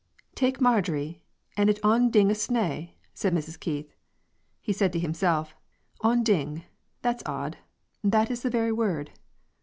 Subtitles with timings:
[0.33, 1.21] "Tak' Marjorie,
[1.55, 3.59] and it on ding o' snaw!" said Mrs.
[3.59, 3.93] Keith.
[4.59, 5.53] He said to himself,
[5.99, 6.63] "On ding,'
[7.03, 7.59] that's odd,
[8.03, 9.11] that is the very word.